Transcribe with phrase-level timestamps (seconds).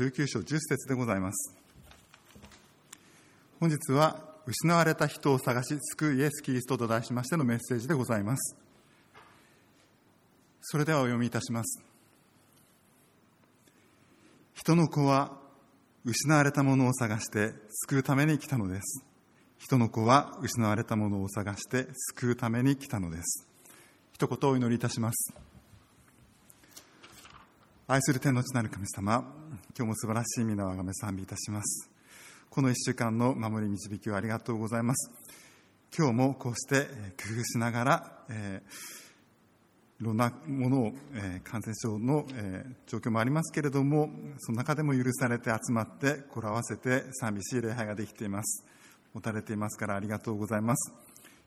[0.00, 1.56] 19章10節でございます。
[3.58, 8.56] 本日は、失われた人を探し、救うイエス・キリストと題しましてのメッセージでございます。
[10.60, 11.82] それではお読みいたします。
[14.54, 15.36] 人の子は、
[16.04, 17.54] 失われたものを探して
[17.88, 19.04] 救うために来たのです。
[19.58, 23.48] 人の子は、失われたものを探して救うために来たのです。
[24.12, 25.34] 一言お祈りいたします。
[27.90, 29.24] 愛する天の地なる神様、
[29.74, 31.90] 今日も素晴らしい皆をあがめ賛美いたします。
[32.50, 35.10] この一週間の守り導きをありがとうございます。
[35.96, 36.82] 今日もこうして
[37.16, 48.66] 工夫しながら、えー、いろんなものを、えー、感染症の、えー、状況もありますけれども、その中でも許されて集まって、これ合わせて賛美しい礼拝ができています。
[49.14, 50.92] 持たれていますからありがとうございます。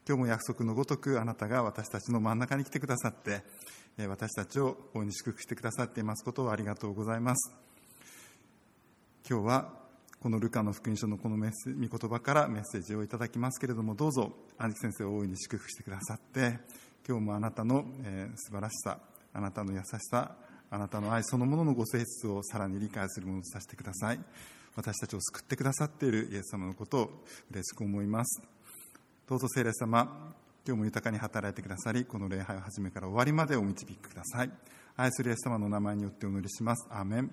[0.07, 3.43] 今日も約束のごとくあなたが私たちの真ん中に来てくださって、
[4.07, 7.53] 私たちを大いに祝福してくださっていますことをありがとうございます。
[9.29, 9.81] 今日は
[10.19, 16.59] このルカの福音書のこのメッセ御言葉からメッセージをいただきますけれども、どうぞ兄貴先生を大いに祝福してくださって、
[17.07, 18.99] 今日もあなたの、えー、素晴らしさ、
[19.33, 20.35] あなたの優しさ、
[20.69, 24.19] あなたの愛そのもののご性質をさらに理解するものとさせてください。
[24.75, 28.41] 私たちを救ってくださっているイエス様のことを嬉しく思います。
[29.27, 34.51] どうぞ聖霊様、今日も豊かに働いてくださり、この礼拝を始めから終わりまでお導きください。
[34.95, 36.87] 愛するイエス様の名前によってお祈りします。
[36.91, 37.31] アーメン。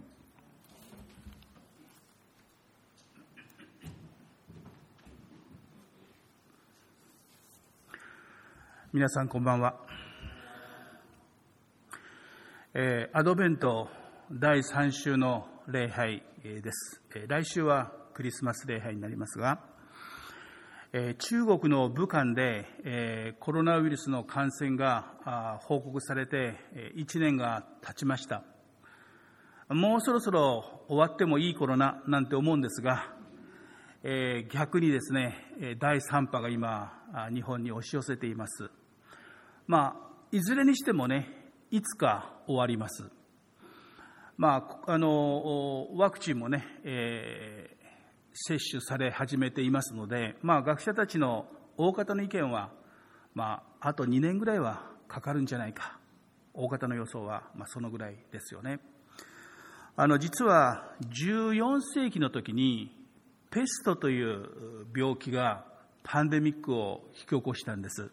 [8.95, 9.79] 皆さんこんばんは。
[12.73, 13.91] えー、アドベント
[14.33, 17.03] 第3週の礼拝です。
[17.27, 19.68] 来週はクリスマス礼拝になりますが、
[20.91, 26.55] 中国の武漢でコロナウイルスの感染が報告されて
[26.97, 28.43] 1年が経ちました。
[29.69, 33.15] もうそろそろ終わってもいいコロナなんて思うんですが、
[34.51, 36.91] 逆にですね、第3波が今、
[37.35, 38.71] 日本に押し寄せています。
[39.67, 39.97] まあ、
[40.33, 41.29] いずれにしてもね、
[41.71, 43.11] いつか終わります。
[44.39, 47.77] まあ、あの、ワクチンもね、え
[48.41, 52.71] 接種され始めていますので、まあ、学者たちの大方の意見は、
[53.35, 55.99] まあ、あと2年ぐらいはかかるんじゃないか。
[56.55, 58.79] 大方の予想は、まあ、そのぐらいですよね。
[59.97, 62.97] あの実は14世紀の時に
[63.51, 65.65] ペストという病気が
[66.05, 68.09] パンデミックを引き起こしたんです。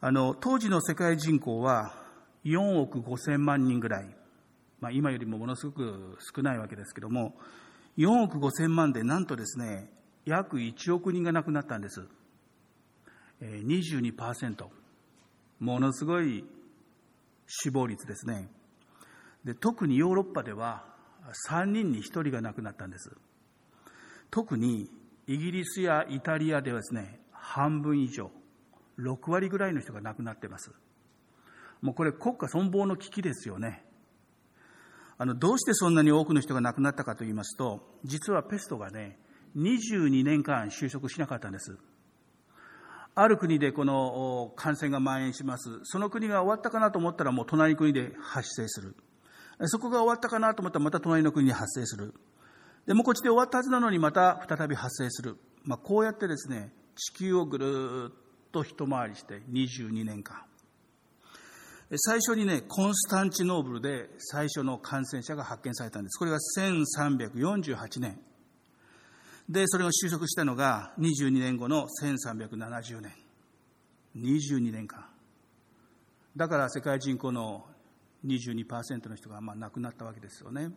[0.00, 1.94] あの当時の世界人口は
[2.46, 4.08] 4億5千万人ぐらい、
[4.80, 7.34] まあ、今よりもものすごく少ないわけですけども
[7.96, 9.90] 4億5千万でなんとですね、
[10.24, 12.06] 約1億人が亡くなったんです。
[13.40, 14.68] 22%。
[15.60, 16.44] ものすごい
[17.46, 18.48] 死亡率ですね。
[19.44, 20.84] で特にヨーロッパでは
[21.48, 23.10] 3人に1人が亡くなったんです。
[24.30, 24.90] 特に
[25.26, 28.30] イギリスやイタリアではですね、半分以上、
[28.98, 30.72] 6割ぐらいの人が亡くなっています。
[31.80, 33.84] もうこれ国家存亡の危機ですよね。
[35.20, 39.18] あの、どうしてそんなに多くの人が亡くなったかと言いますと、実はペストがね、
[39.54, 41.76] 22年間収束しなかったんです。
[43.14, 45.80] ある国でこの感染が蔓延します。
[45.82, 48.96] その国が終わったかなと思ったらもう隣の国で発生する。
[49.66, 52.14] そこが終わったかなと思ったらまた隣の国に発生する。
[52.86, 55.36] で、もこっちで終わったはずなのにまた再び発生する。
[55.64, 58.14] まあ、こうやってですね、地球をぐるっ
[58.52, 60.49] と一回りして22年間。
[61.96, 66.18] 最初にね、コンスタンチノーブルで最初の感染者が発見されたんです。
[66.18, 68.20] これが1348年。
[69.48, 73.12] で、それが収束したのが22年後の1370年。
[74.16, 75.04] 22年間。
[76.36, 77.66] だから世界人口の
[78.24, 80.70] 22%の人がまあ亡くなったわけですよね。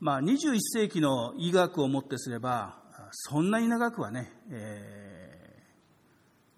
[0.00, 2.76] まあ、21世紀の医学をもってすれば、
[3.12, 5.62] そんなに長くはね、え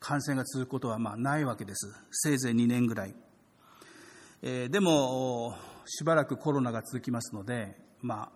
[0.00, 1.92] ー、感染が続くことはまあないわけです。
[2.10, 3.14] せいぜい2年ぐらい。
[4.42, 8.32] えー、でも、しばらくコロナが続きますので、ま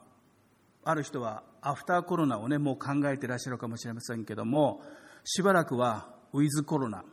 [0.84, 4.82] あ、ある人はアフターコロナをね、もう考えていらっしゃるかもしれませんけども、
[5.24, 7.04] しばらくはウィズコロナ、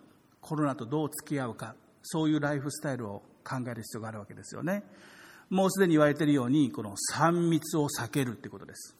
[0.41, 4.83] コロナとどう付き合うか、そういうライフスタイルを考える必要があるわけですよね。
[5.49, 8.97] もうすでに言われているように、この3密を避けるということです。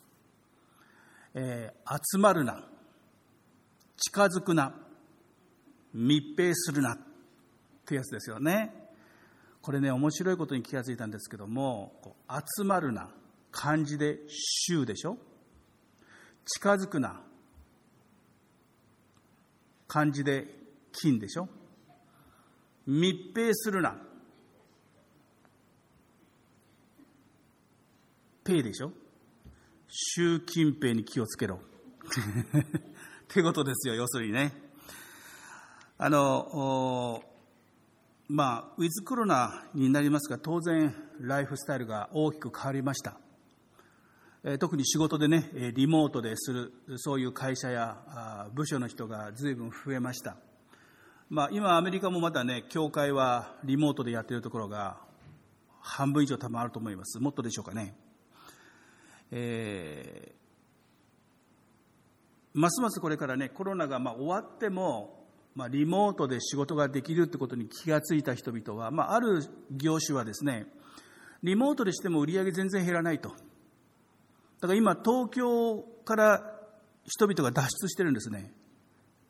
[1.34, 2.64] えー、集まるな、
[3.98, 4.74] 近づくな、
[5.94, 6.98] 密閉するなっ
[7.86, 8.81] てやつですよね。
[9.62, 12.16] これね、面白いことに気がついたんですけども、
[12.58, 13.10] 集まるな、
[13.52, 15.18] 漢字で衆でしょ？
[16.46, 17.22] 近づくな、
[19.88, 20.48] 漢字で
[20.92, 21.48] 金でしょ？
[22.88, 23.96] 密閉するな、
[28.44, 28.92] ペイでしょ？
[29.88, 31.60] 習近平に気をつけろ。
[31.60, 31.60] っ
[33.28, 34.52] てことですよ、要するにね。
[36.00, 37.24] あの、
[38.34, 43.18] まあ、ウィズコロナになりますが、当然、ライフスタイルが大きく変わりました。
[44.58, 50.38] 特に仕事でね、リモートでする、そういう会社や部署の人が随分増えました。
[51.30, 55.02] まあ、今、アメリカもまだね、教会はリモートでやっているところが
[55.82, 57.20] 半分以上多分あると思います。
[57.20, 57.94] もっとでしょうかね。
[59.32, 65.21] えー、ますますこれからね、コロナがまあ終わっても、
[65.56, 70.66] まあ、リモートで仕事ができるってことに気がついた人々は、まあ、ある業種はですね、
[71.44, 73.30] リモートでしても売り上げ全然減らないと。
[74.62, 76.60] だから今、東京から
[77.06, 78.54] 人々が脱出してるんですね。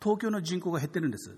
[0.01, 1.37] 東京の人口が減ってるんです。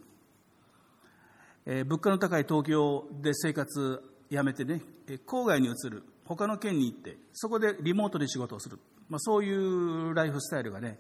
[1.65, 4.81] えー、物価の高い東京で生活やめてね、
[5.27, 6.03] 郊外に移る。
[6.25, 8.79] 他の県に行って、そこでリモートで仕事をする。
[9.09, 10.99] まあ、そういうライフスタイルがね、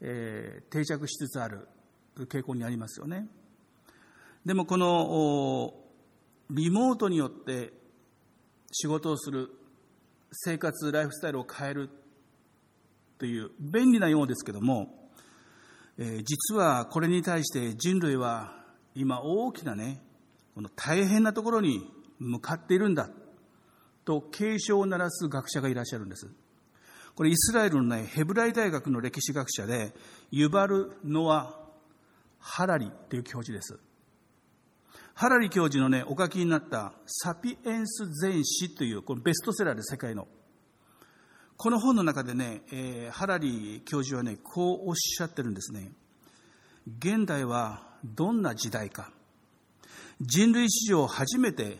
[0.00, 1.68] えー、定着しつつある
[2.16, 3.28] 傾向にありますよね。
[4.44, 5.74] でもこの
[6.50, 7.72] リモートによって
[8.72, 9.50] 仕事をする
[10.32, 11.90] 生活、ライフスタイルを変える
[13.18, 15.10] という便利なようですけども、
[15.98, 18.54] えー、実はこれに対して人類は
[18.94, 20.02] 今大きなね、
[20.54, 21.86] この大変なところに
[22.18, 23.10] 向かっているんだ
[24.04, 26.28] と警鐘を鳴らす学者がいらっしゃるんです。
[27.14, 29.92] これイスラエルのね、ヘブライ大学の歴史学者で、
[30.30, 31.59] ユバル・ノア・
[32.40, 33.78] ハラリという教授です。
[35.14, 40.26] ハラリ教授のね、お書きになったサピエンス全史というこのベストセラーで世界の。
[41.56, 45.92] この本の中でね、えー、ハラリ教授はね、こうおっしゃってるんですね。
[46.98, 49.12] 現代はどんな時代か。
[50.22, 51.78] 人類史上初めて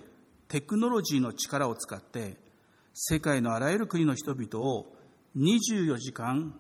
[0.49, 2.37] テクノロジーの力を使って
[2.93, 4.93] 世界のあらゆる国の人々を
[5.37, 6.55] 24時間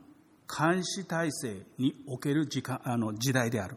[0.49, 3.77] 監視体制における時間あの時代である。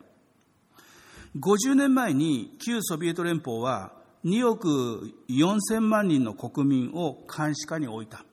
[1.37, 3.93] 50年前に旧ソビエト連邦は
[4.25, 8.23] 2億4000万人の国民を監視下に置いた。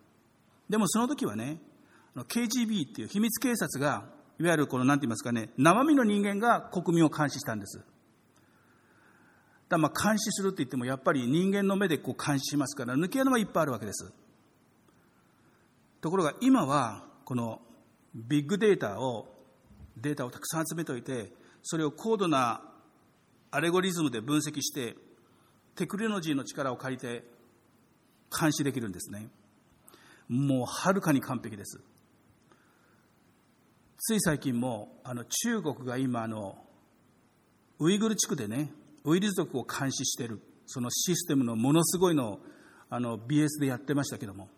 [0.68, 1.58] でもその時はね、
[2.16, 4.04] KGB っていう秘密警察が、
[4.38, 7.82] いわゆるこの何て言いますかね、生身の人間が国民を監視したんです。
[9.68, 14.12] だまあ監視するって言ってもやっぱり人間の目でこう監視しますから抜け穴はいっぱいあるわけです。
[16.00, 17.60] ところが今はこの
[18.14, 19.28] ビッグデータを
[19.96, 21.32] データをたくさん集めておいて
[21.62, 22.62] それを高度な
[23.50, 24.96] アレゴリズムで分析して
[25.74, 27.24] テクノロジーの力を借りて
[28.38, 29.28] 監視できるんですね。
[30.28, 31.80] もうはるかに完璧です。
[33.98, 36.58] つい最近もあの中国が今あの
[37.80, 38.70] ウイグル地区でね
[39.04, 42.38] ウイル族を監視しているそのシステムのものすごいの
[42.88, 44.48] あの BS でやってましたけども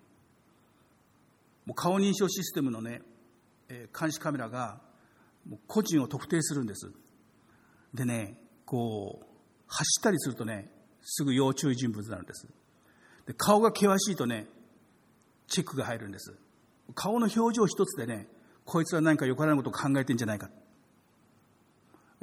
[1.67, 3.03] もう顔認証システムのね、
[3.69, 4.81] えー、監視カメラが
[5.49, 6.91] もう個人を特定するんです
[7.95, 9.27] でねこう
[9.67, 10.71] 走ったりするとね
[11.03, 12.47] すぐ要注意人物なんです
[13.27, 14.47] で顔が険しいとね
[15.49, 16.35] チェックが入るんです
[16.95, 18.27] 顔の表情一つでね
[18.65, 20.49] こいつは何かよからないことを考えてんじゃないか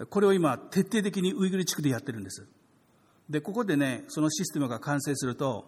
[0.07, 2.47] これを今、徹底的にウイグル地区でやってるんです。
[3.29, 5.65] で、ここでね、そのシステムが完成すると、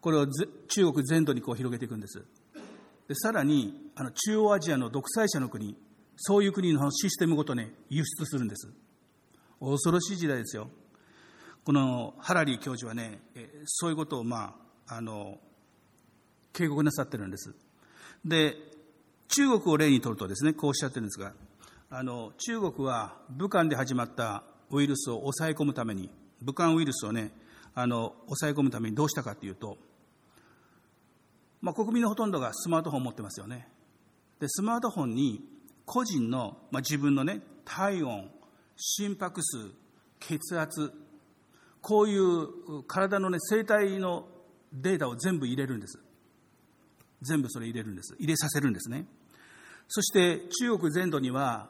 [0.00, 0.26] これを
[0.68, 2.24] 中国全土にこう広げていくんです。
[3.06, 5.76] で、さらに、あの、中央アジアの独裁者の国、
[6.16, 8.72] そういう国のシステムごとね、輸出するんです。
[9.60, 10.70] 恐ろしい時代ですよ。
[11.64, 13.20] このハラリー教授はね、
[13.66, 15.38] そういうことを、まあ、あの、
[16.52, 17.54] 警告なさってるんです。
[18.24, 18.56] で、
[19.28, 21.34] 中国を例にとるとですね、こうおっしゃってるんですが、
[21.92, 26.08] あの中国は武漢で始まったウイルスを抑え込むために
[26.40, 27.32] 武漢ウイルスをね
[27.74, 29.76] あの抑え込むためにどうしたかというと、
[31.60, 33.66] まあ、国民のほとんどがスマートフォンを持ってますよね
[34.38, 35.40] でスマートフォンに
[35.84, 38.30] 個人の、まあ、自分のね体温
[38.80, 39.72] 心拍数
[40.20, 40.92] 血圧
[41.80, 44.28] こういう体のね生体の
[44.72, 45.98] データを全部入れるんです
[47.22, 49.06] 全部それ入れるんです入れさせるんですね
[49.88, 51.68] そして中国全土には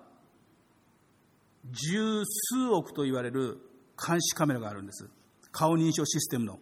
[1.65, 3.59] 十数億と言われる
[3.97, 5.09] 監視カメラがあるんです。
[5.53, 6.59] 顔認証システムの。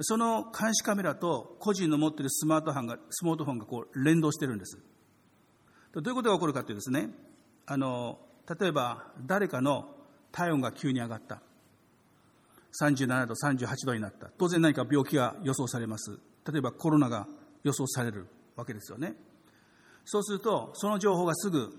[0.00, 4.78] その監視カメラと個人の持っているスマートフォンが、スマートフォンがこう連動してるんです。
[5.92, 7.10] どういうことが起こるかというとですね、
[7.66, 9.88] あの、例えば誰かの
[10.32, 11.40] 体温が急に上がった。
[12.80, 14.30] 37度、38度になった。
[14.38, 16.18] 当然何か病気が予想されます。
[16.50, 17.26] 例えばコロナが
[17.64, 19.14] 予想されるわけですよね。
[20.04, 21.72] そうすると、その情報がすぐ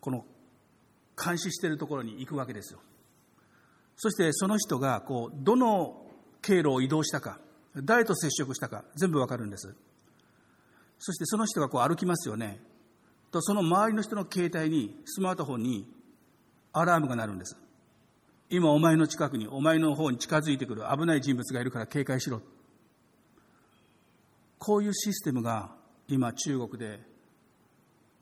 [0.00, 0.24] この
[1.16, 2.80] 監視しているところに行くわけですよ。
[3.96, 6.06] そしてその人がこうどの
[6.42, 7.40] 経路を移動したか、
[7.74, 9.74] 誰と接触したか全部わかるんです。
[10.98, 12.60] そしてその人がこう歩きますよね。
[13.30, 15.92] とその周りの人の携帯に、スマートフォンに
[16.72, 17.56] アラームが鳴るんです。
[18.48, 22.40] 今お前の近くに、お前の方に近づいてくる危ない人物がいるから警戒しろ。
[24.58, 25.70] こういうシステムが
[26.08, 27.00] 今中国で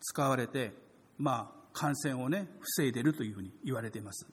[0.01, 0.73] 使われて、
[1.19, 4.27] まあ感染をね、防いでるというふうに言われています。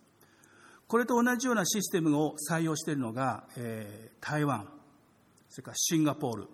[0.88, 4.68] これと同じようなシステムを採用しているのが、えー、台湾、
[5.50, 6.48] それからシンガポール、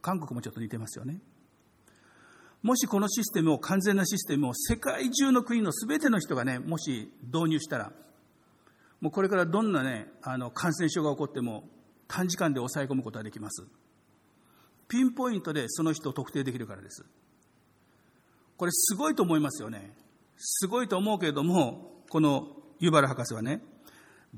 [0.00, 1.20] 韓国もちょっと似てますよね。
[2.64, 7.92] もしこのシステムを、完全なシステムを世界中の国の全ての人がね、もし導入したら、
[9.02, 11.68] もうこれからどんなね、あの感染症が起こっても
[12.08, 13.66] 短時間で抑え込むことができます。
[14.88, 17.04] ピンポイントでその人を特定できるからです。
[18.56, 19.94] これすごいと思いますよね。
[20.38, 22.48] すごいと思うけれども、この
[22.80, 23.62] ユバル博士はね、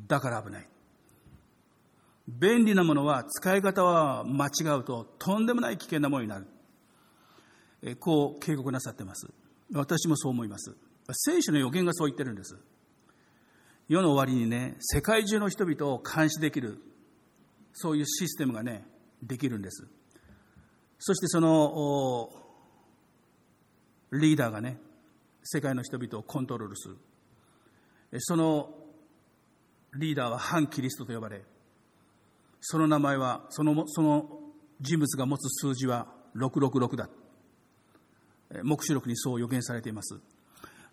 [0.08, 0.68] だから危ない。
[2.26, 6.48] 便利なものは使い方は間違うととんでもない危険なものになる。
[8.00, 9.26] こう警告なさってます。
[9.72, 10.76] 私もそう思います。
[11.12, 12.56] 聖書の予言がそう言ってるんです。
[13.88, 16.80] 世の終わりにね、世界中の人々を監視できる、
[17.72, 18.86] そういうシステムがね、
[19.22, 19.86] できるんです。
[20.98, 22.30] そしてその
[24.12, 24.80] リーダーがね、
[25.44, 26.96] 世界の人々をコントロールする。
[28.18, 28.74] その
[29.94, 31.44] リーダーは反キリストと呼ばれ、
[32.60, 34.40] その名前は、そのその
[34.80, 37.08] 人物が持つ数字は666だ。
[38.62, 40.20] 黙示録にそう予言されています。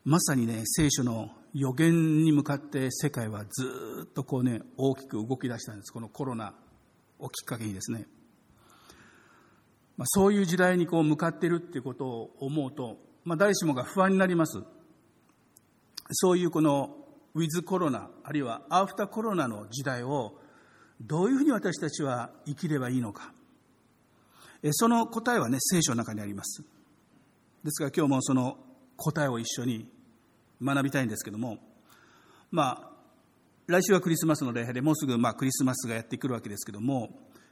[0.06, 5.94] まさにね、聖書の予言に向かって世界はずっとこうね、大きく動き出したんです。
[5.94, 6.54] このコロナ
[7.20, 8.08] をきっかけにですね。
[9.96, 14.64] まあ、そういう時代にこう向かっているっていうことを思うと、まあ、誰しもが不安になります。
[16.12, 16.98] そういうこの
[17.36, 20.40] ウィズコロナ、あるいはアフターコロナの時代を
[21.00, 23.34] どういうふうに私たちは生きればいいのか。
[24.72, 26.64] その答えはね、聖書の中にあります。
[27.63, 28.58] ですから今日もその
[28.98, 29.88] 答えを一緒に
[30.62, 31.58] 学びたいんですけども、
[32.51, 32.89] まあ、
[33.67, 37.10] 来週はクリスマスの礼拝でもうすぐまあクリスマスがやってくるわけですけども、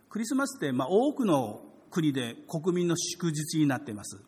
[0.09, 4.21] クリスマスってまあ多くの国で国民の祝日になっています。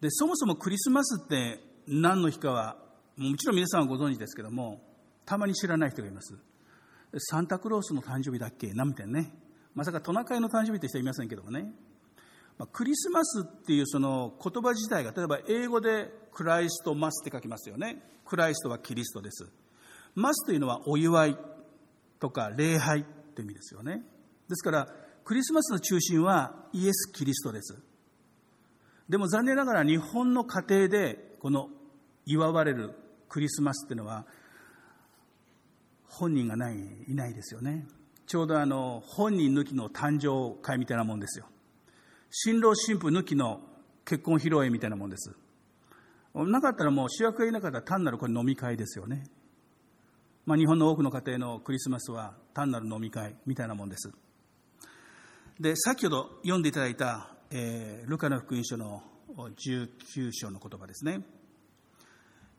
[0.00, 2.76] で、そもそもクリスマスって何の日かは
[3.16, 4.82] もちろん皆さんはご存知ですけども、
[5.24, 6.36] たまに知らない人がいます。
[7.16, 8.72] サンタクロースの誕生日だっけ？
[8.74, 9.32] なみたいなね。
[9.74, 11.72] まさかトナカイの誕生日って人はいませんけどもね。
[12.58, 18.02] まあ、クリスマスっていうその言葉自体が、例えば英語でクライストマスって書きますよね。
[18.26, 19.48] クライストはキリストです。
[20.14, 21.38] マスというのはお祝い
[22.18, 23.02] とか礼拝っ
[23.34, 24.02] て意味ですよね。
[24.48, 24.88] ですから、
[25.24, 27.76] クリスマスの中心はイエス・キリストです。
[29.08, 31.70] でも残念ながら日本の家庭でこの
[32.26, 32.94] 祝われる
[33.28, 34.26] クリスマスっていうのは
[36.06, 36.76] 本人がない
[37.08, 37.86] いないですよね
[38.26, 41.46] ちょうどあの本人抜きの誕生会みたいなもんですよ
[42.30, 43.60] 新郎新婦抜きの
[44.04, 45.34] 結婚披露宴みたいなもんです。
[46.34, 49.24] なかったらもう主役がいなかったら単なるこれ飲み会ですよね。
[50.46, 54.10] まあ、日本の多くの家庭のクリスマスは単なる飲み会みたいなもんです。
[55.60, 59.02] で先ほど読んでいただいた、えー、ルカの福音書の
[59.36, 61.20] 19章の言葉ですね。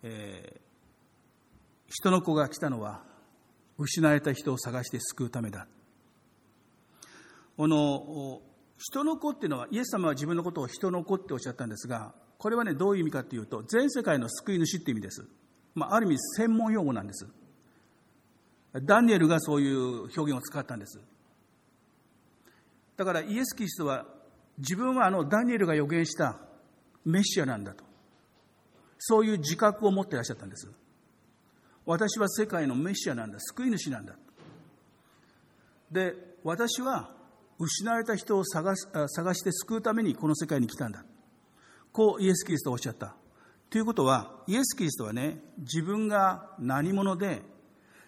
[0.04, 0.60] えー、
[1.90, 3.04] 人の子が来たのは
[3.78, 5.68] 失われた人を探して救うためだ。
[7.58, 8.42] この
[8.80, 15.26] 人の子っていうのはイエス様は自分のことを人の子っておっしゃったんですがこれはねどういう意味かというと全世界の救い主って意味です、
[15.76, 17.28] まあ、ある意味専門用語なんです。
[18.84, 21.00] ダニエルがそういう表現を使ったんです。
[22.98, 24.06] だからイエス・キリストは
[24.60, 26.38] 自分はあのダニエルが予言した
[27.04, 27.84] メシアなんだと。
[29.00, 30.70] そういう自覚を持っていらっしゃったんです。
[31.86, 34.14] 私は世界のメシアなんだ、救い主なんだ。
[35.92, 37.10] で、私は
[37.60, 41.04] 失われた人を探探して救うためにこの世界に来たんだ。
[41.92, 43.16] こうイエス・キリストはおっしゃった。
[43.70, 47.44] ということは、イエス・キリストはね、自分が何者で、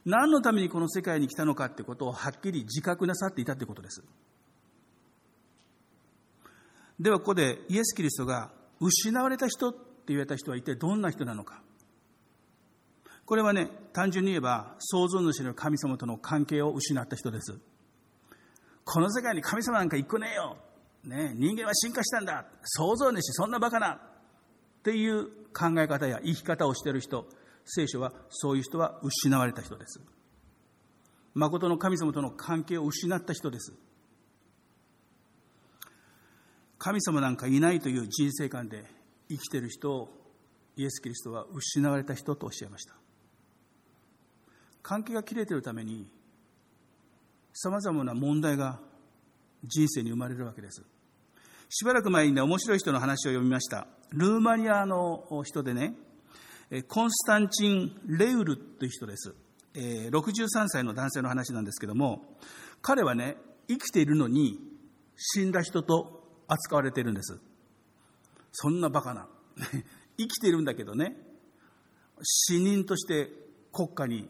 [0.06, 4.04] 何のためにこの世界に来たのかってことをはっきり自覚なさっていたということです。
[7.00, 11.62] ではここでイエス・キリストが失われた人って言われた人は一体どんな人なのか。
[13.26, 17.60] これはね、単純に言えば、創造主の神様との関係を失った人です。
[18.84, 20.58] この世界に神様なんか一個ねえよ。
[21.04, 22.46] ね、人間は進化したんだ。
[22.64, 23.90] 創造主、そんなバカな。
[23.92, 24.00] っ
[24.84, 27.28] ていう考え方や生き方をしている人、
[27.66, 30.02] 聖書はそういう人は失われた人です。
[31.34, 33.74] 誠の神様との関係を失った人です。
[36.78, 38.86] 神様なんかいないという人生観で
[39.30, 40.10] 生きている人を
[40.76, 42.96] イエス・キリストは失われた人とおっしゃいました
[44.82, 46.12] 関係が切れているために
[47.54, 48.80] さまざまな問題が
[49.64, 50.84] 人生に生まれるわけです。
[51.70, 53.88] しばらく前にね、面白い人の話を読みました。
[54.12, 55.94] ルーマニアの人でね、
[56.88, 59.34] コンスタンチン・レウルという人です。
[59.74, 62.38] 63歳の男性の話なんですけども、
[62.82, 64.60] 彼はね、生きているのに
[65.16, 67.40] 死んだ人と扱われているんです。
[68.52, 69.28] そんなバカな。
[70.18, 71.16] 生きているんだけどね、
[72.22, 73.30] 死人として
[73.72, 74.30] 国家に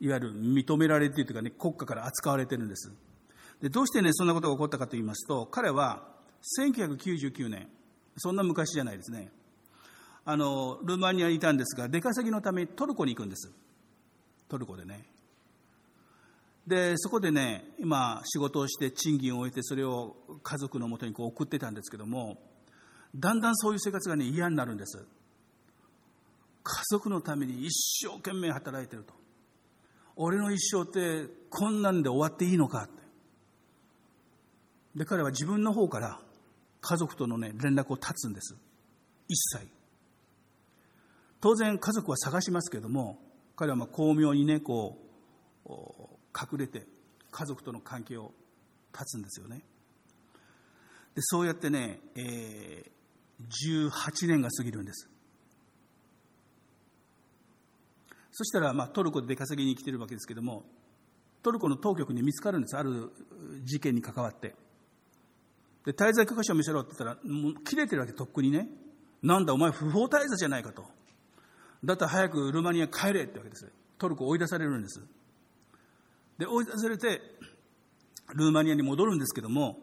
[0.00, 2.90] いわゆる認められているというかね、国家から扱われているんです。
[3.60, 6.08] でどうしてね、そんなことが起こったかと言いますと、彼は
[6.58, 7.68] 1999年、
[8.16, 9.30] そんな昔じゃないですね、
[10.24, 13.52] あのルーマニアにいたんですが、出稼ぎのためにトルコに行くんです。
[14.48, 15.04] トルコでね。
[16.66, 22.38] で、そこでね、今、仕事をして賃金を終えて、それを家族のもとにこう送ってたんですけども、
[23.14, 25.04] だんだんそういう生活がね、嫌になるんです。
[26.62, 29.19] 家族のために一生懸命働いてると。
[30.22, 33.00] 俺の一生ってこんなんで終わっていいのかって。
[34.94, 36.20] で、彼は自分の方から
[36.82, 38.54] 家族とのね、連絡を絶つんです。
[39.28, 39.66] 一切。
[41.40, 43.18] 当然家族は探しますけども、
[43.56, 44.98] 彼はまあ巧妙にね、こ
[45.64, 45.70] う、
[46.38, 46.86] 隠れて
[47.30, 48.34] 家族との関係を
[48.92, 49.62] 断つんですよね。
[51.14, 55.08] で、そうやってね、えー、18年が過ぎるんです。
[58.40, 60.64] そしたら、まあ、トルコで出稼ぎに来てるわけですけども、
[61.42, 62.76] トルコの当局に見つかるんです。
[62.78, 63.10] ある
[63.64, 64.54] 事件に関わって。
[65.84, 68.66] で、滞在許可書を見せろって言ったら、もう切れてるわけ、とっくにね。
[69.22, 70.86] なんだ、お前不法滞在じゃないかと。
[71.84, 73.70] だったら早くルーマニア帰れってわけです。
[73.98, 75.02] トルコ追い出されるんです。
[76.38, 77.20] で、追い出されて、
[78.34, 79.78] ルーマニアに戻るんですけども、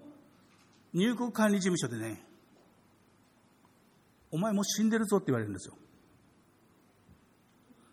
[0.96, 2.26] 入国管理事務所でね、
[4.32, 5.76] お前もう死んでるぞって言われるんですよ。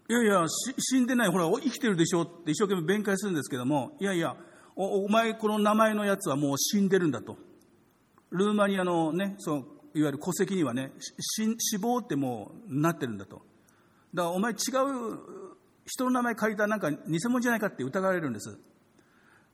[0.09, 0.47] いやいや、
[0.79, 4.37] 死んでない、ほら、生きてるでしょって一生懸命弁解するんですけども、いやいや、
[4.77, 7.39] おお前、この名前のやつはもう死んでるんだと。
[8.31, 10.93] ルーマニアのね、そのいわゆる戸籍にはね、
[11.59, 13.43] 死亡ってもうなってるんだと。
[14.13, 14.59] だからお前違う
[15.87, 18.59] 人の名前借りたなんか偽物じゃないかって疑われるんです。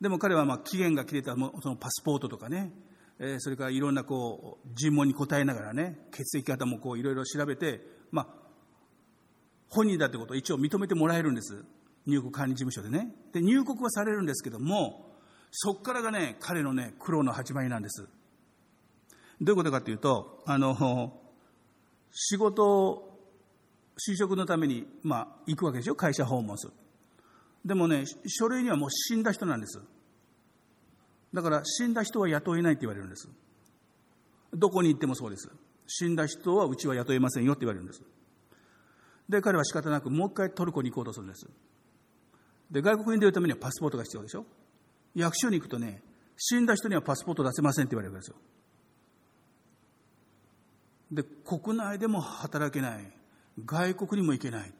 [0.00, 2.72] でも彼はまあ期限が切れたそのパスポートとかね、
[3.18, 8.39] えそれからいろんなこう尋問に答えながらね、血液型もこういろいろ調べて、まあ、
[9.70, 11.64] 本人だってことを一応認めてもらえるんです。
[12.06, 13.14] 入国管理事務所でね。
[13.32, 15.10] で、入国はされるんですけども、
[15.52, 18.08] そこからがね、彼のね、苦労の始まりなんです。
[19.40, 21.20] どういうことかというと、あの、
[22.12, 23.06] 仕事を、
[23.98, 26.72] 就職のために、まあ、行くわけでしょ会社訪問する。
[27.64, 29.80] でもね、書類にはもう死んだ人なんです。
[31.34, 33.28] だから、死んだ人は雇えないって言われるんです。
[34.54, 35.50] どこに行ってもそうです。
[35.86, 38.02] 死んだ人はうちは雇えませんよって言われるんです。
[39.30, 41.46] で、彼は仕方なくもう一回トルコに行こうとするんです。
[42.70, 44.44] で、外国に出るためにはパスポートが必要でしょ？
[45.14, 46.02] 役所に行くとね、
[46.36, 48.36] 死んだ人にはパスポート出せませんって言われるんですよ。
[51.12, 53.12] で、国内でも働けない。
[53.64, 54.74] 外国にも行けない。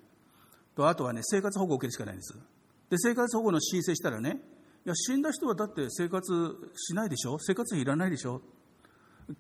[0.77, 2.35] と、あとはね、生活保護を受けるしかないんです。
[2.89, 4.41] で、生活保護の申請したらね、
[4.85, 7.39] いや、死んだ人はだって生活しないでしょ？
[7.39, 8.43] 生活費いらないでしょ？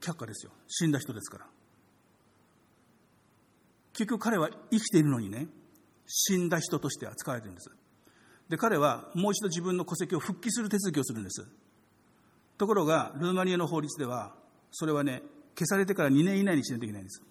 [0.00, 0.52] 却下ですよ。
[0.68, 1.46] 死んだ人ですから。
[3.92, 5.48] 結局彼は生きているのにね、
[6.06, 7.70] 死んだ人として扱われてるんです。
[8.48, 11.46] で、彼はもう一度自分の戸籍を復帰する手続きをするんです。
[12.58, 14.34] ところが、ルーマニアの法律では、
[14.72, 15.22] それはね、
[15.56, 17.22] 消されてから2年以内にしないといけないんです。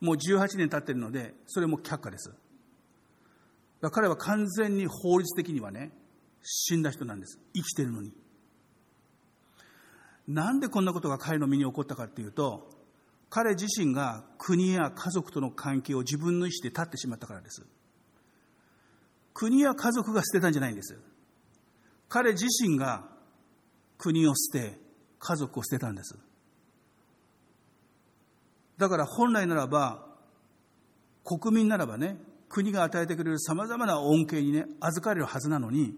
[0.00, 2.32] もう18年経ってるので、それも却下です。
[3.92, 5.92] 彼は完全に法律的にはね、
[6.42, 7.38] 死んだ人なんです。
[7.54, 8.12] 生きてるのに。
[10.28, 12.68] なんでこんなことが彼の身に起こったかっていうと、
[13.28, 17.66] 彼自身が国や家族との関係を自分の意思で立ってしまったからです。
[19.34, 20.98] 国や家族が捨てたんじゃないんです。
[22.08, 23.04] 彼自身が
[23.98, 24.78] 国を捨て、
[25.18, 26.16] 家族を捨てたんです。
[28.78, 30.06] だから本来ならば、
[31.24, 32.16] 国民ならばね、
[32.48, 35.94] 国が与えてくれるさまざまな恩恵にね、預かれるはずなのに、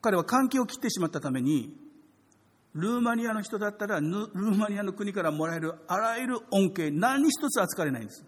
[0.00, 1.72] 彼は関係を切ってしまったために、
[2.78, 8.24] ルーマニアの人だったら、ルーマニアの国からもらえるあらゆる恩恵、何一つ扱われないんです。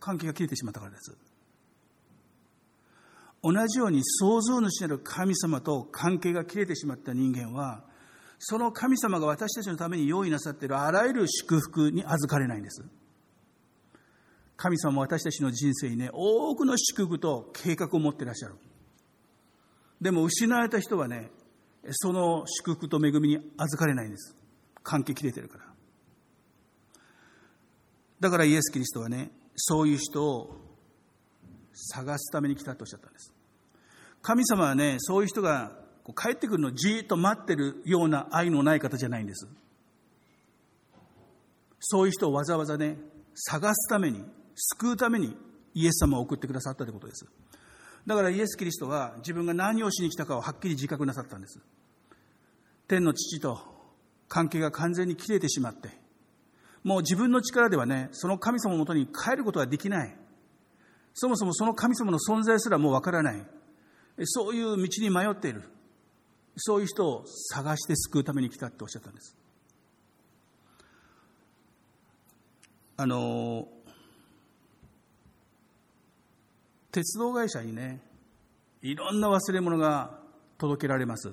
[0.00, 1.16] 関係が切れてしまったからです。
[3.42, 7.84] 同じように創造主なる神様と関係が切れてしまった人間は、
[8.40, 12.84] その神様が私たちのために用意なさっているあらゆる祝福に預かれないんです。
[14.56, 18.56] 神様は私たちの人生にね、多くの祝福と計画を持っていらっしゃる。
[20.00, 21.30] でも失われた人はね、
[21.90, 24.36] その祝福と恵みに預かれないんです。
[24.82, 25.64] 関係切れてるから。
[28.20, 30.56] だからイエス・キリストはね、そういう人を
[31.72, 33.32] 探すために来たとおっしゃったんです。
[34.22, 35.72] 神様はね、そういう人が
[36.16, 39.46] 帰ってくるのをじーっと待ってるような愛のない方じゃないんです。
[41.80, 42.98] そういう人をわざわざね、
[43.34, 44.24] 探すために、
[44.56, 45.36] 救うために
[45.74, 47.26] イエス様を送ってくださったということです。
[48.06, 51.60] だからイエス・キリストは自分が何をしに来たかをはっきり自覚なさったんです。
[52.86, 53.60] 天の父と
[54.28, 55.90] 関係が完全に切れてしまって、
[56.84, 60.16] もう自分の力ではね、その神様のもとに帰ることはできない。
[61.12, 63.46] そもそもその神様の存在すらもうわからない。
[64.24, 65.62] そういう道に迷っている。
[66.56, 69.36] そういう人を探して救うために来たっておっしゃったんです。
[72.96, 73.68] あの、
[76.90, 78.00] 鉄道会社にね、
[78.82, 80.18] いろんな忘れ物が
[80.56, 81.32] 届けられます。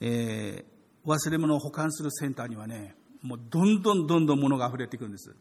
[0.00, 5.34] えー、忘れ物を保管するセンターにはね、もうどんどんどんどん物が溢れていくんです。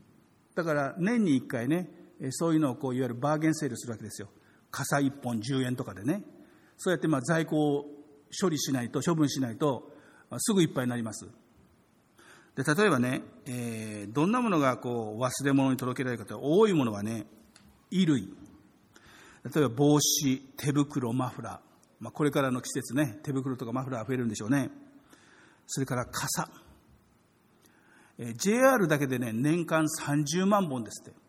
[0.55, 1.89] だから年に1回ね、
[2.31, 4.29] そういうのをこういわゆるバーゲンセールするわけですよ。
[4.71, 6.23] 傘1本10円とかでね。
[6.77, 7.85] そうやってまあ在庫を
[8.39, 9.91] 処理しないと、処分しないと、
[10.37, 11.27] すぐいっぱいになります。
[12.55, 17.25] で例えばね、えー、どんなものがこう忘れ物に届けられるかと多いものはね、
[17.93, 18.27] 衣類。
[19.43, 21.59] 例えば帽子、手袋、マフラー。
[21.99, 24.69] まあ、これからの季節ね、手袋とかマフラー増えるんでしょうね。
[25.67, 26.49] それから傘。
[28.35, 31.23] JR だけでね、年間30万本ですって。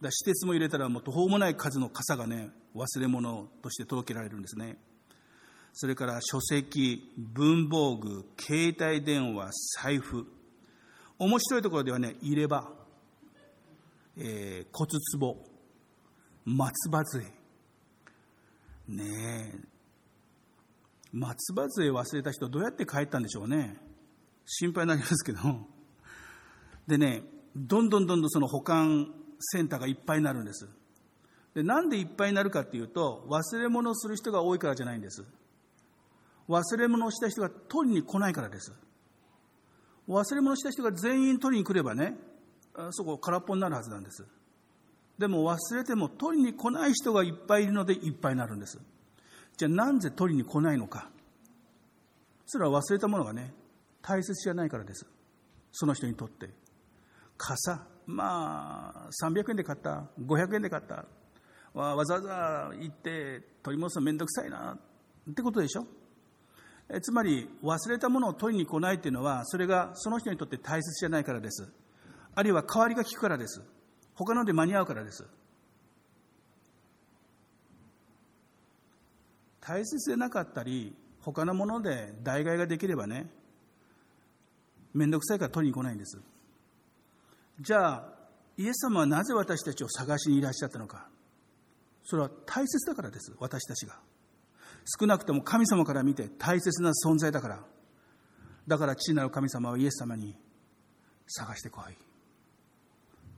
[0.00, 4.76] だ私鉄も入れたらもう途方もない数の傘がね、忘れ物として届けられるんですね。
[5.72, 9.50] それから書籍、文房具、携帯電話、
[9.82, 10.26] 財布。
[11.18, 12.68] 面白いところではね、入れ歯、
[14.20, 15.36] えー、骨壺、
[16.44, 17.24] 松葉杖。
[18.88, 19.04] ね
[19.54, 19.68] え。
[21.12, 23.76] 松葉杖忘れた人どうやって帰ったんでしょうね。
[24.44, 25.38] 心配になりますけど。
[26.86, 27.22] でね、
[27.54, 30.68] どんどんどんどんその保管センターがいっぱいになるんです。
[31.54, 35.24] でなんでいっぱいになるかっていうと、忘れ物をする人が多いからじゃないんです。
[36.48, 38.72] 忘れ物をした人が取りに来ないからです。
[40.08, 42.16] 忘れ物した人が全員取りに来ればね、
[42.90, 44.26] そこ空っぽになるはずなんです。
[45.18, 48.78] でも忘れても取りに来ない人がいっぱいいるのでいっぱいになるんです。
[49.56, 51.10] じゃあなんで取りに来ないのか。
[52.46, 53.52] それは忘れたものがね、
[54.00, 55.06] 大切じゃないからです。
[55.72, 56.50] その人にとって。
[57.36, 61.04] 傘、まあ、300円で買った、500円で買った、
[61.74, 64.78] わざわざ行って取り戻すのめんどくさいな、
[65.30, 65.86] ってことでしょ
[66.90, 71.68] えつまり忘れたものを取りに来ないっていうのはそれがその人にとって大切じゃないからです
[72.38, 73.60] あるいは代わりが利くからです。
[74.14, 75.26] 他ので間に合うからです。
[79.60, 83.28] 大切でなかったり他のもので代替ができればね
[84.94, 86.20] 面倒くさいから取りに来ないんです。
[87.60, 88.08] じゃあ
[88.56, 91.08] イエス様はなぜ私たちを探しにいらっしゃったのか。
[92.04, 93.34] それは大切だからです。
[93.40, 93.98] 私たちが。
[95.00, 97.64] 少なくとも神様から見て大切な存在だから。
[98.68, 100.36] だから父なる神様はイエス様に
[101.26, 102.07] 探してこい。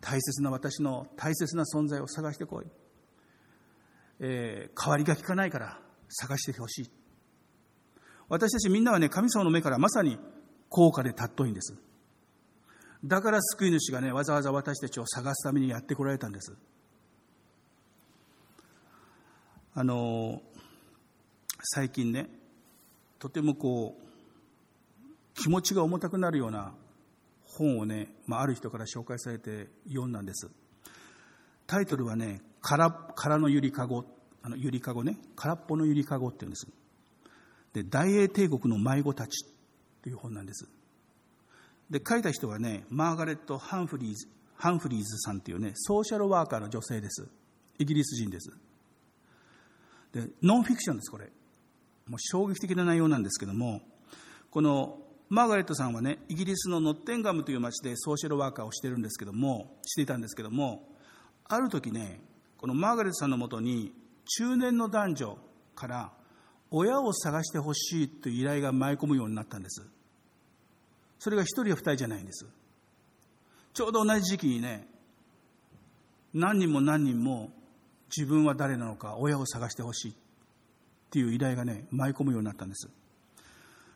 [0.00, 2.66] 大切な私の大切な存在を探してこい。
[4.20, 6.90] えー、代わりが利かないから探してほしい。
[8.28, 10.18] 私たちみんなはね、神様の目からまさに
[10.68, 11.76] 高価で尊いんです。
[13.04, 16.56] だから救い主がね、わざわざ私たちを探すためにやってこられたんです。
[19.74, 20.42] あの、
[21.62, 22.28] 最近ね
[23.18, 24.04] とてもこう
[25.34, 26.72] 気持ちが重たくなるような
[27.56, 30.48] 本をね、まあ、ある人から紹介されて読んだんです。
[31.66, 34.04] タイトルはね「空空のゆりかご」
[34.42, 36.66] あのゆりかごね空っぽのゆりかごっていうんです。
[37.72, 39.50] で大英帝国の迷子たちっ
[40.02, 40.68] ていう本なんです。
[41.90, 47.28] で書いた人はねマーガレット・ハンフリーズハンフリーズさんっていうねソーシャルワーカーの女性です。
[47.78, 48.50] イギリス人です。
[50.12, 51.30] でノンフィクションですこれ。
[52.06, 53.80] もう衝撃的な内容なんですけども、
[54.50, 54.98] この
[55.30, 60.88] マーガレットさんはね、イギリスのノッテンガムという町でソーシャルワーカーをしてるんですけども、していたんですけども、
[61.44, 62.20] ある時ね、
[62.58, 65.38] このマーガレットさんのもとに、中年の男女
[65.76, 66.12] から
[66.72, 69.86] 親を探してほしいという依頼が舞い込むようになったんです。
[71.20, 72.46] それが一人や二人じゃないんです。
[73.72, 74.88] ちょうど同じ時期にね、
[76.34, 77.52] 何人も何人も
[78.16, 80.14] 自分は誰なのか親を探してほしいっ
[81.10, 82.90] ていう依頼がね、舞い込むようになったんです。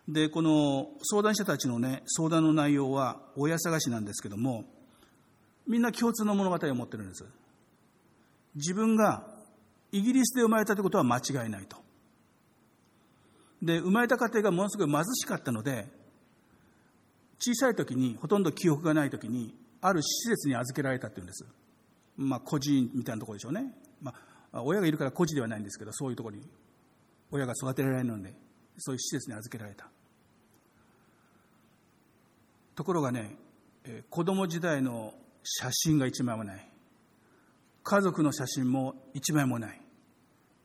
[0.08, 4.64] で、この相談者たちのね、相談の内容は親探しなんですけども、
[5.66, 7.24] みんな共通の物語を持ってるんです。
[8.54, 9.26] 自分が
[9.92, 11.78] イギリスで生まれたということは間違いないと。
[13.62, 15.88] で、生まれた家庭がものすごい貧しかったので、
[17.38, 21.44] 小さい時に、ほとんど記憶がない時に、ある施設に預けられたっていうんです。
[22.16, 23.74] まあ、孤児みたいなところでしょうね。
[24.02, 24.12] ま
[24.52, 26.42] あ、親がいるから孤児ではないんですけど、そういうところに
[27.34, 28.32] 親が育てられないので
[28.78, 29.88] そういう施設に預けられた
[32.74, 33.36] ところがね
[34.10, 36.68] 子供時代の写真が一枚もない。
[37.82, 39.80] 家族の写真も一枚もない。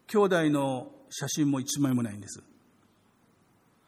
[0.08, 2.42] 兄弟の写真も一枚もないんです。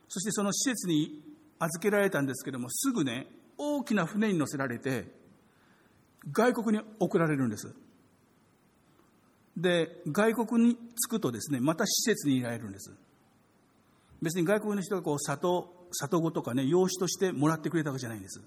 [0.10, 1.24] そしてその施設に
[1.60, 5.06] 預けられたんですけどもすぐね大きな船に乗せられて
[6.32, 7.74] 外国に送られるんです。
[9.56, 12.92] で外国に着くとですねまた施設にいられるんです。
[14.22, 18.42] 別に外国の人がこう里里子とかね養子としてもらってくれたわけじゃないんです。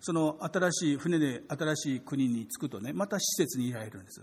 [0.00, 4.22] その新しい船で新しい国に着くとねまた施設にいられるんです。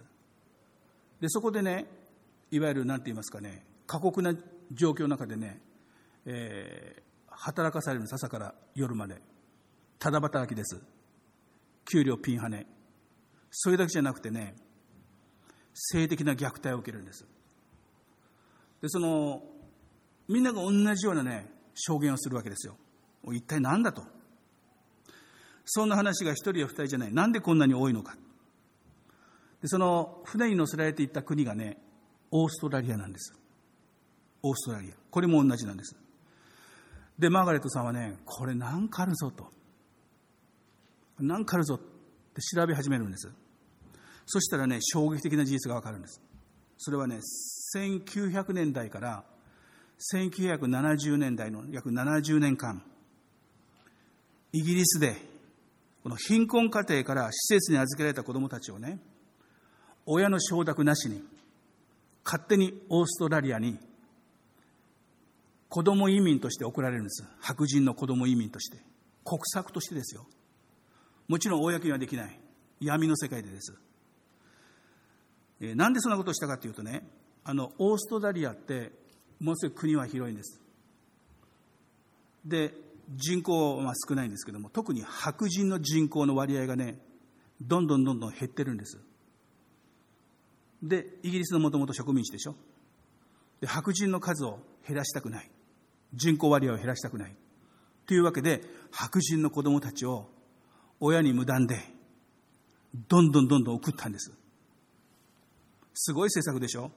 [1.19, 1.85] でそこでね
[2.51, 4.33] いわゆる何て言いますかね過酷な
[4.71, 5.59] 状況の中でね、
[6.25, 9.21] えー、働かされるんです朝から夜まで。
[9.97, 10.81] ただ働きです。
[11.91, 12.65] 給料ピンハネ。
[13.51, 14.55] それだけじゃなくてね
[15.73, 17.25] 性的な虐待を受けるんです。
[18.81, 19.43] でその
[20.27, 22.75] みんなが同じようなね証言をするわけですよ。
[23.33, 24.03] 一体何だと。
[25.65, 27.13] そんな話が一人や二人じゃない。
[27.13, 28.15] なんでこんなに多いのか。
[29.61, 31.77] でその船に乗せられていった国がね
[32.31, 33.33] オーストラリアなんです。
[34.43, 34.93] オーストラリア。
[35.09, 35.95] これも同じなんです。
[37.19, 39.47] でマーガレットさんはねこれ何かあるぞと。
[41.19, 41.79] 何かあるぞっ
[42.33, 43.31] て調べ始めるんです。
[44.25, 46.21] そしたらね、衝撃的な事実がわかるんです。
[46.77, 47.19] それはね、
[47.75, 49.25] 1900年代から
[50.13, 52.83] 1970年代の約70年間、
[54.51, 55.15] イギリスで、
[56.03, 58.99] この貧困家庭から施設に預けられた子供たちをね、
[60.05, 61.23] 親の承諾なしに、
[62.25, 63.79] 勝手にオーストラリアに
[65.71, 67.23] 子供移民として送られるんです。
[67.39, 68.77] 白人の子供移民として。
[69.23, 70.25] 国策としてですよ。
[71.29, 72.39] もちろん公にはできない。
[72.81, 73.73] 闇の世界でです。
[75.61, 77.07] えー、なんでそんなことをしたかというとね、
[77.45, 78.91] あの、オーストラリアって、
[79.41, 80.61] ものすごい国は広いんです。
[82.45, 82.73] で、
[83.09, 86.99] 人口は少ないんですけども、特に白人の人口の割合がね、
[87.59, 88.99] どんどんどんどん減ってるんです。
[90.81, 92.55] で、イギリスのもともと植民地でしょ。
[93.59, 95.49] で、白人の数を減らしたくない。
[96.13, 97.35] 人口割合を減らしたくない。
[98.05, 100.29] というわけで、白人の子供たちを
[100.99, 101.77] 親に無断で、
[103.07, 104.31] どんどんどんどん送ったんです。
[105.93, 106.91] すごい政策でしょ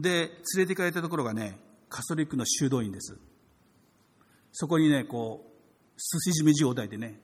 [0.00, 1.58] で、連れて行かれたところがね、
[1.88, 3.18] カソリックの修道院です。
[4.52, 7.20] そこにね、こう、すし締め状態でね、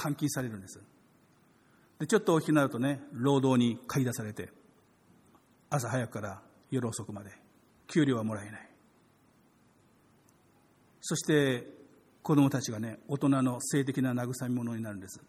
[0.00, 0.80] 監禁されるんです。
[1.98, 4.52] で、ちょっと大きくなるとね、労働に駆り出されて、
[5.70, 7.30] 朝早くから夜遅くまで、
[7.86, 8.70] 給料はもらえない。
[11.00, 11.66] そして、
[12.22, 15.18] 子供たちがね、大人の性的な慰め者になるんです。
[15.18, 15.24] で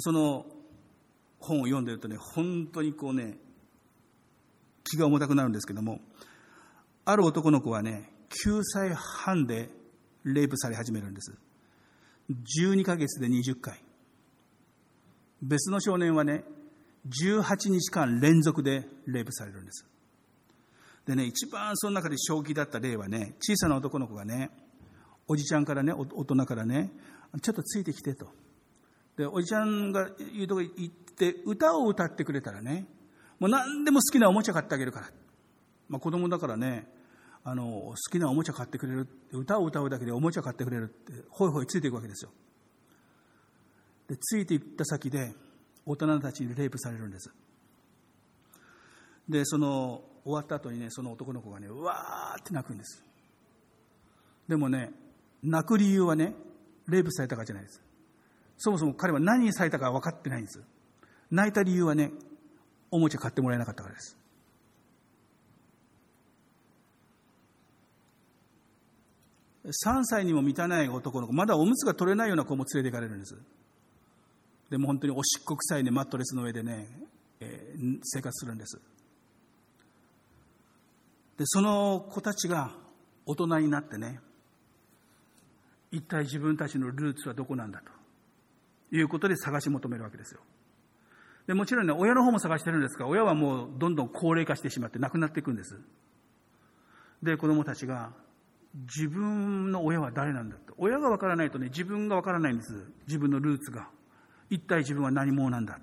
[0.00, 0.44] その
[1.40, 3.38] 本を読んでるとね、本当にこうね、
[4.90, 6.00] 気が重たくなるんですけども、
[7.04, 8.10] ある男の子はね、
[8.44, 9.70] 9歳半で
[10.24, 11.32] レイプされ始めるんです。
[12.30, 13.82] 12ヶ月で20回。
[15.40, 16.44] 別の少年はね、
[17.06, 19.86] 18日間連続でレイプされるんです。
[21.06, 24.50] でね、一番その中で正気だった例はね、小さな男の子がね、
[25.26, 26.92] おじちゃんからね、大人からね、
[27.40, 28.28] ちょっとついてきてと。
[29.16, 32.86] で、おじちゃんが言うとこ行って歌を歌ってくれたらね、
[33.38, 35.10] もう何でも好きなおもちゃ買ってあげるから。
[35.88, 36.86] まあ子供だからね、
[37.44, 42.30] あの、好きなおもちゃ買ってくれる、歌を歌うだけでおもちゃ買ってくれるって、ほいほいついていくわけですよ。
[44.08, 45.34] で、ついていった先で、
[45.86, 47.30] 大人たちにレイプされるんです。
[49.28, 53.02] で、その、終わった後にね、その男の子がね、うわーって泣くんです。
[54.46, 54.92] でもね、
[55.42, 56.34] 泣く理由はね、
[56.86, 57.82] レイプされたかじゃないです。
[58.58, 60.62] そもそも彼は何にされたか分かってないんです。
[61.30, 62.10] 泣いた理由はね、
[62.90, 64.16] おもちゃ買ってもらえなかったからです。
[69.64, 73.36] 3歳にも満たない男の子、まだおむつが取れないような子も連れて行かれるんです。
[74.70, 76.88] でも本当におしっこ臭いね、マットレスの上でね、
[77.40, 78.80] えー、生活するんです。
[81.36, 82.72] で、その子たちが
[83.26, 84.20] 大人になってね、
[85.90, 87.98] 一体自分たちのルーツはどこなんだと。
[88.90, 90.40] いうことで探し求めるわけですよ。
[91.48, 95.80] でもちろんね、親の方も探してるんですが、親はもうどんどん高齢化してしまって亡くなっていくんです。
[97.22, 98.12] で、子供たちが、
[98.74, 100.74] 自分の親は誰なんだって。
[100.76, 102.74] 親がわからないとね、自分がわからないんです。
[103.06, 103.88] 自分のルーツが。
[104.50, 105.80] 一体自分は何者なんだ。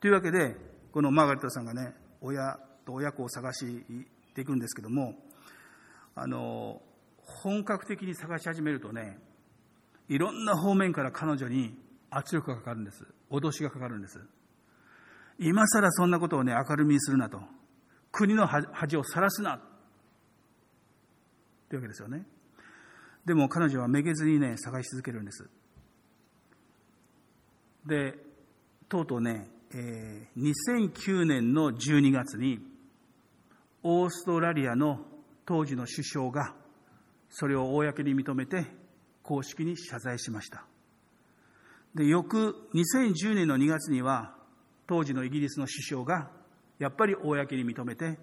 [0.00, 0.56] というわけで、
[0.90, 3.84] このマーガレットさんがね、親と親子を探し
[4.34, 5.14] ていくんですけども、
[6.16, 6.82] あの、
[7.22, 9.20] 本格的に探し始めるとね、
[10.08, 11.78] いろんな方面から彼女に
[12.10, 13.06] 圧力がかかるんです。
[13.30, 14.18] 脅しがかかるんです。
[15.38, 17.40] 今更そんなことをね、明るみにするなと。
[18.10, 19.60] 国の恥を晒すな
[21.68, 22.26] というわけですよね。
[23.24, 25.48] でも彼女はめげずにね、探し続けるんです。
[27.86, 28.14] で、
[28.88, 30.52] とうとうね、えー、
[30.96, 32.58] 2009年の12月に、
[33.82, 35.00] オーストラリアの
[35.44, 36.54] 当時の首相が、
[37.28, 38.66] それを公に認めて、
[39.22, 40.64] 公式に謝罪しました。
[41.94, 44.37] で、翌2010年の2月には、
[44.88, 46.30] 当時のイギリスの首相が、
[46.78, 48.18] やっぱり公に認めて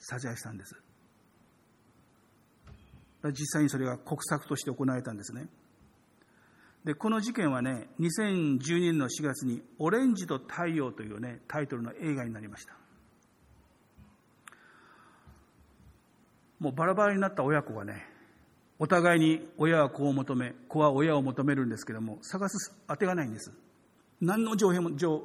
[0.00, 0.74] 謝罪したんです。
[3.30, 5.48] 実際にそれが国策として行われたんですね。
[6.84, 12.76] で、この事件はね、2012年の4月に、オレンジと太陽というね、タイトルの映画になりました。
[16.58, 18.04] もうバラバラになった親子がね、
[18.80, 23.52] お互いに親は子を求め、子は親を求めるんですけども、探す当てがないんです。
[24.20, 25.22] 何の情報も、情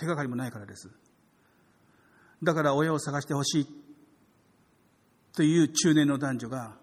[0.00, 0.90] 手がかりもないからです。
[2.42, 3.66] だから親を探してほしい
[5.34, 6.76] という中年の男女が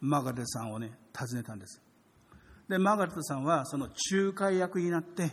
[0.00, 1.80] マーガレットさんをね、訪ねたんです。
[2.68, 5.30] で、マーガレットさんはその仲介役になって、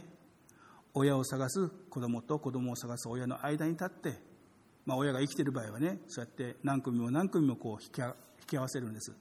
[0.94, 4.14] 親を探す子供と子供を探す親の間に立って、
[4.86, 8.14] まあ親が生きてる場合はね、そうやって何組も何組もこう引き引
[8.48, 9.12] き合わせるんです。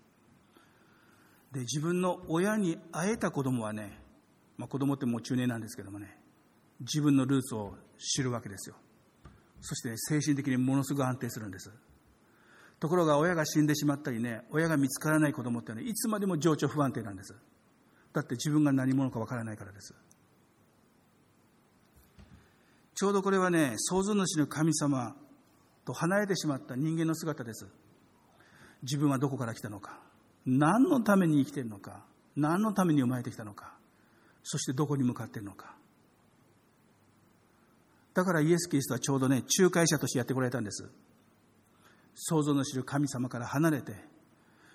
[1.53, 3.99] で、自分の親に会えた子供はね、
[4.59, 6.19] まあ子供ってもう中年なんですけどもね、
[6.83, 8.77] 自分のルーツを知るわけですよ。
[9.61, 11.71] そして、精神的にものすごく安定するんです。
[12.81, 17.35] ところが親が死んでしまったりね、親が見つからない子供ってね、いつまでも情緒不安定なんです。
[18.13, 19.95] だって自分が何者かわからないからです。
[22.95, 25.15] ちょうどこれはね、創造主の神様
[25.85, 27.67] と離れてしまった人間の姿です。
[28.83, 30.01] 自分はどこから来たのか、
[30.45, 32.05] 何のために生きているのか、
[32.37, 33.77] 何のために生まれてきたのか、
[34.43, 35.77] そしてどこに向かっているのか。
[38.15, 40.89] だからイエス・キリストはちょうどね、仲介者としてやってこられたんです。
[42.15, 43.95] 創造の知る神様から離れて、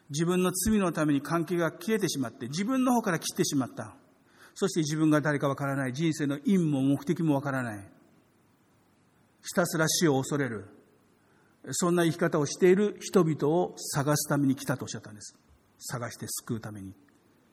[0.10, 3.96] 自分の罪のために関係が切れてしまって、自分の方から切ってしまった。
[4.56, 7.80] そして自分が誰かわからない、人生の因も目的もわからない。
[9.44, 10.66] ひたすら死を恐れる。
[11.72, 15.38] そんな生き方をしている人々を探すために来たとおっしゃったんです。
[15.78, 16.94] 探して救うために。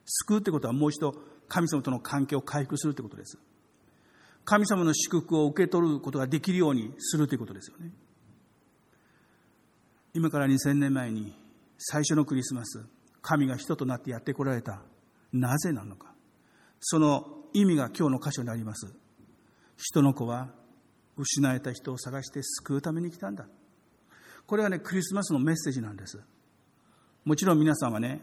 [0.06, 1.14] 救うってことはもう一度
[1.48, 3.38] 神様との関係を回復するってことです。
[4.44, 7.90] 神様の祝福を受け取ることができるようにするということですよね。
[10.12, 11.34] 今から2000年前に
[11.78, 12.86] 最初のクリスマス、
[13.22, 14.82] 神が人となってやってこられた。
[15.32, 16.14] なぜなのか。
[16.80, 18.94] その意味が今日の箇所にあります。
[19.76, 20.52] 人の子は
[21.16, 23.46] 失えた人を探して救うために来たんだ。
[24.46, 26.20] これはね、クリスマスのメッセージなんです。
[27.24, 28.20] もちろん皆さんはね、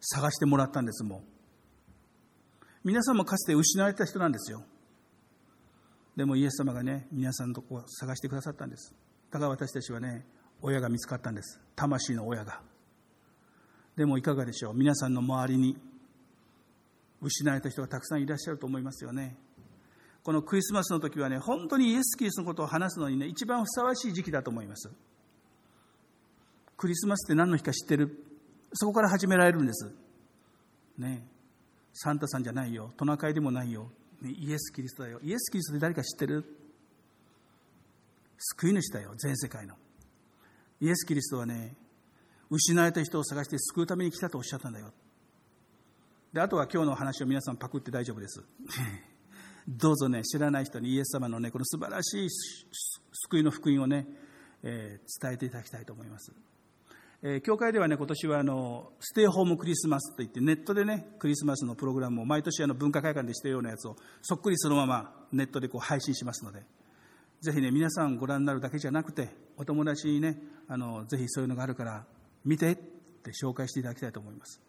[0.00, 2.66] 探してもらったんです、もう。
[2.82, 4.64] 皆さんもかつて失われた人なんですよ。
[6.20, 8.94] でもイエス様がね、皆さんのとこを探してくださったんです。
[9.30, 10.26] だから私たちはね、
[10.60, 11.58] 親が見つかったんです。
[11.74, 12.60] 魂の親が。
[13.96, 15.78] でもいかがでしょう皆さんの周りに
[17.22, 19.34] 失われた人がたくさんいらっしゃると思いますよね。
[20.22, 24.90] このクリスマスの時はね、本当にイエス・キリストのことを話すのにね、一番ふさわしい時期だと思います。
[26.76, 28.26] クリスマスって何の日か知ってる？
[28.74, 29.90] そこから始められるんです。
[30.98, 31.26] ね
[31.94, 32.92] サンタさんじゃないよ。
[32.98, 33.90] トナカイでもないよ。
[34.22, 35.20] ねイエス・キリストだよ。
[35.22, 36.44] イエス・キリストで誰か知ってる？
[38.38, 39.74] 救い主だよ、全世界の。
[40.80, 41.76] イエス・キリストはね、
[42.48, 44.92] 失われた人を探して救うために来たとおっしゃったんだよ。
[46.32, 48.42] で、あとは今日の話を皆さんパクって大丈夫です。
[49.68, 52.28] どうぞね、知らない人にイエス様のね、この素晴らしい
[53.28, 54.06] 救いの福音をね、
[54.62, 56.32] えー、伝えていただきたいと思います。
[57.22, 66.64] え、教会ではね、今年はあの、ステイホームクリスマスといって、ネットでね、クリスマスのプログラムを毎年あの文化会館でしてるようなやつを、そっくりそのままネットでこう配信しますので、
[67.42, 69.28] ぜひね、皆さんご覧になるだけじゃなくて、
[69.58, 72.06] お友達にね、あの、ぜひそういうのがあるから、
[72.44, 74.62] 見てって紹介していただきたいと思います。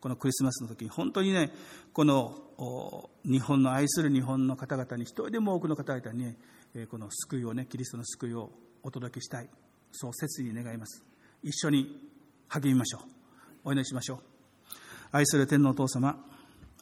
[0.00, 1.50] このクリスマスの時に、本当にね、
[1.92, 6.36] この日本の愛する日本の方々に、一人でも多くの方々に、
[6.74, 9.48] ね、この救いをね、キリストの救いをお届けしたい。
[9.90, 11.04] そう切に願います。
[11.42, 12.10] 一緒に
[12.48, 13.02] 励みましょう。
[13.64, 14.18] お祈りしましょう。
[15.12, 16.22] 愛する天皇お父様、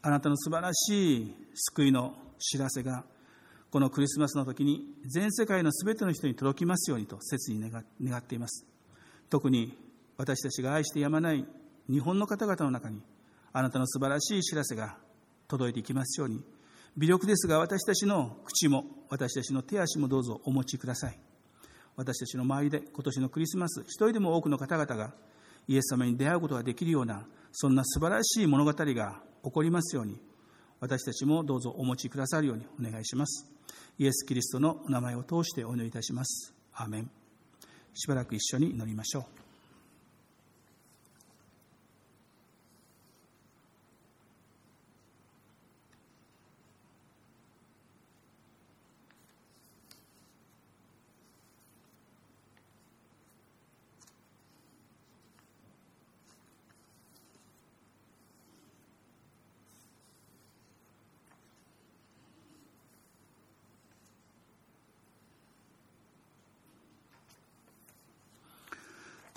[0.03, 3.05] あなたの素晴らしい救いの知らせが、
[3.71, 7.83] このクリスマスの時に全世界の全ての人に届きますようにと切に願
[8.19, 8.65] っています。
[9.29, 9.77] 特に
[10.17, 11.45] 私たちが愛してやまない
[11.91, 13.03] 日本の方々の中に、
[13.53, 14.97] あなたの素晴らしい知らせが
[15.49, 16.43] 届いていきますように、
[16.97, 21.19] 微力ですが私たちの口も、私たちの手足もどうぞお持ちください。
[21.97, 25.15] 私たちの周りで今年のクリスマス、一人でも多くの方々が
[25.67, 30.21] イエス様に出会うことができるような、そんな素晴らしい物語が起こりますように、
[30.79, 33.51] 私たちもどうぞお持ちくださるようにお願いします。
[33.99, 36.55] イエス・キリストのお名前を通してお祈りいたします。
[36.75, 37.11] アーメン。
[37.95, 39.46] しばらく一緒に祈りましょう。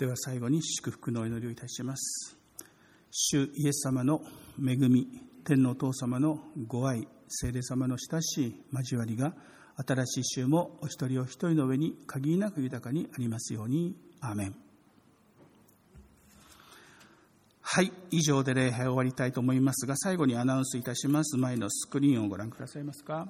[0.00, 2.34] では最後に祝福のお祈りをいたします。
[3.10, 4.22] 主イエス様の
[4.58, 5.06] 恵み、
[5.44, 9.34] 天のお父様のご愛、聖霊様の親しい交わりが、
[9.76, 13.94] 新しい週もお一人お一人の上に限りなく豊かにありますように。
[14.22, 14.54] アーメン。
[17.60, 21.36] はい、以上で礼拝を終わりたいと思いますが、最後にアナウンスいたします。
[21.36, 23.28] 前のスクリーンをご覧くださいますか？